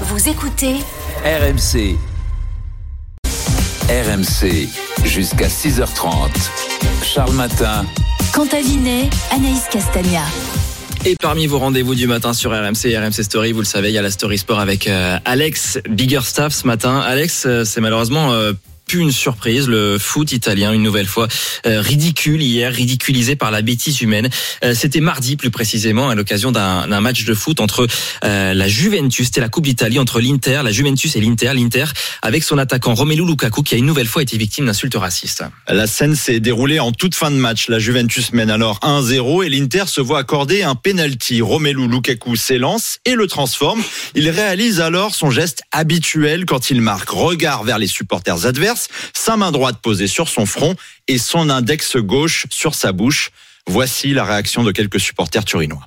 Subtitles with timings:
[0.00, 0.74] Vous écoutez
[1.24, 1.96] RMC.
[3.88, 4.68] RMC,
[5.04, 6.30] jusqu'à 6h30.
[7.04, 7.86] Charles Matin.
[8.32, 10.22] Quentin Vinet, Anaïs Castagna.
[11.04, 13.94] Et parmi vos rendez-vous du matin sur RMC et RMC Story, vous le savez, il
[13.94, 16.98] y a la Story Sport avec euh, Alex Biggerstaff ce matin.
[16.98, 18.52] Alex, euh, c'est malheureusement euh,
[19.00, 19.68] une surprise.
[19.68, 21.28] Le foot italien, une nouvelle fois,
[21.66, 24.28] euh, ridicule hier, ridiculisé par la bêtise humaine.
[24.64, 27.86] Euh, C'était mardi plus précisément à l'occasion d'un match de foot entre
[28.24, 31.52] euh, la Juventus, c'était la Coupe d'Italie, entre l'Inter, la Juventus et l'Inter.
[31.54, 31.84] L'Inter
[32.22, 35.44] avec son attaquant Romelu Lukaku qui a une nouvelle fois été victime d'insultes racistes.
[35.68, 37.68] La scène s'est déroulée en toute fin de match.
[37.68, 41.42] La Juventus mène alors 1-0 et l'Inter se voit accorder un penalty.
[41.42, 43.82] Romelu Lukaku s'élance et le transforme.
[44.14, 47.10] Il réalise alors son geste habituel quand il marque.
[47.10, 50.76] Regard vers les supporters adverses, sa main droite posée sur son front
[51.08, 53.30] et son index gauche sur sa bouche.
[53.66, 55.84] Voici la réaction de quelques supporters turinois.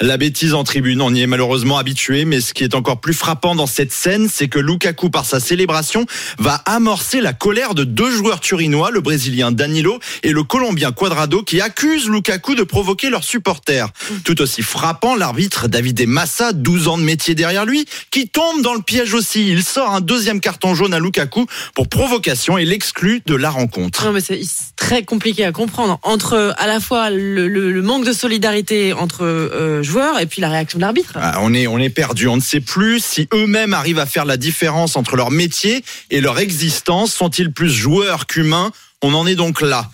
[0.00, 3.14] La bêtise en tribune, on y est malheureusement habitué, mais ce qui est encore plus
[3.14, 6.06] frappant dans cette scène, c'est que Lukaku, par sa célébration,
[6.38, 11.42] va amorcer la colère de deux joueurs turinois, le Brésilien Danilo et le Colombien Quadrado,
[11.42, 13.88] qui accusent Lukaku de provoquer leurs supporters.
[14.22, 18.74] Tout aussi frappant, l'arbitre David Massa, 12 ans de métier derrière lui, qui tombe dans
[18.74, 19.48] le piège aussi.
[19.48, 24.04] Il sort un deuxième carton jaune à Lukaku pour provocation et l'exclut de la rencontre.
[24.04, 24.40] Non, mais c'est
[24.76, 25.98] très compliqué à comprendre.
[26.04, 29.82] Entre à la fois le, le- le manque de solidarité entre euh,
[30.20, 31.12] et puis la réaction de l'arbitre.
[31.16, 32.28] Ah, on est, on est perdu.
[32.28, 36.20] On ne sait plus si eux-mêmes arrivent à faire la différence entre leur métier et
[36.20, 37.12] leur existence.
[37.14, 38.70] Sont-ils plus joueurs qu'humains?
[39.02, 39.88] On en est donc là.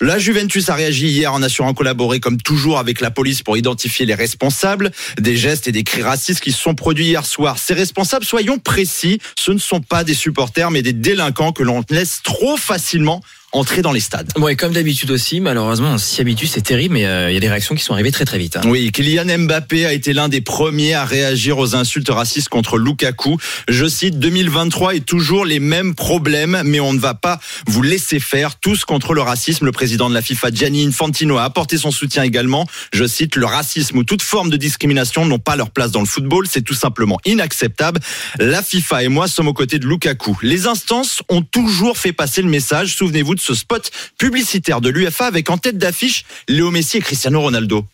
[0.00, 4.04] La Juventus a réagi hier en assurant collaborer comme toujours avec la police pour identifier
[4.04, 7.58] les responsables des gestes et des cris racistes qui se sont produits hier soir.
[7.58, 11.82] Ces responsables, soyons précis, ce ne sont pas des supporters mais des délinquants que l'on
[11.90, 14.30] laisse trop facilement entrer dans les stades.
[14.36, 17.36] Bon, et comme d'habitude aussi, malheureusement, on s'y habitue, c'est terrible, mais euh, il y
[17.36, 18.56] a des réactions qui sont arrivées très très vite.
[18.56, 18.60] hein.
[18.66, 23.38] Oui, Kylian Mbappé a été l'un des premiers à réagir aux insultes racistes contre Lukaku.
[23.68, 28.20] Je cite 2023 et toujours les mêmes problèmes, mais on ne va pas vous laisser
[28.20, 29.64] faire tous contre le racisme.
[29.64, 32.66] Le président de la FIFA, Gianni Infantino, a apporté son soutien également.
[32.92, 36.06] Je cite le racisme ou toute forme de discrimination n'ont pas leur place dans le
[36.06, 36.46] football.
[36.50, 38.00] C'est tout simplement inacceptable.
[38.38, 40.36] La FIFA et moi sommes aux côtés de Lukaku.
[40.42, 42.94] Les instances ont toujours fait passer le message.
[42.94, 47.84] Souvenez-vous ce spot publicitaire de l'UFA avec en tête d'affiche Léo Messi et Cristiano Ronaldo.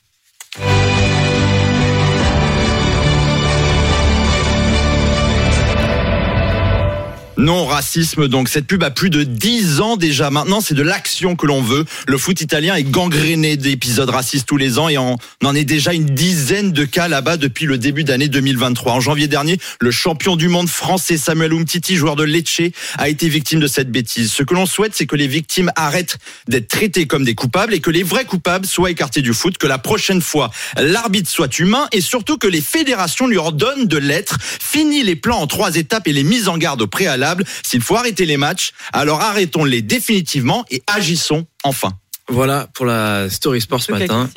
[7.44, 10.30] Non racisme donc cette pub a plus de 10 ans déjà.
[10.30, 11.84] Maintenant c'est de l'action que l'on veut.
[12.06, 15.92] Le foot italien est gangréné d'épisodes racistes tous les ans et on en est déjà
[15.92, 20.36] une dizaine de cas là-bas depuis le début d'année 2023 en janvier dernier le champion
[20.36, 22.62] du monde français Samuel Umtiti joueur de Lecce
[22.96, 24.32] a été victime de cette bêtise.
[24.32, 26.16] Ce que l'on souhaite c'est que les victimes arrêtent
[26.48, 29.66] d'être traitées comme des coupables et que les vrais coupables soient écartés du foot que
[29.66, 34.38] la prochaine fois l'arbitre soit humain et surtout que les fédérations lui ordonnent de l'être.
[34.40, 37.96] Fini les plans en trois étapes et les mises en garde au préalable s'il faut
[37.96, 41.92] arrêter les matchs, alors arrêtons-les définitivement et agissons enfin.
[42.28, 44.30] Voilà pour la Story Sport ce matin.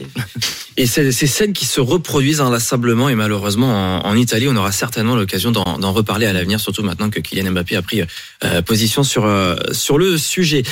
[0.76, 4.74] Et c'est ces scènes qui se reproduisent inlassablement et malheureusement en, en Italie, on aura
[4.74, 8.02] certainement l'occasion d'en d'en reparler à l'avenir, surtout maintenant que Kylian Mbappé a pris
[8.44, 10.64] euh, position sur, euh, sur le sujet.